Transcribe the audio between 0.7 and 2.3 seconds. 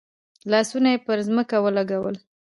یې پر ځمکه ولګول.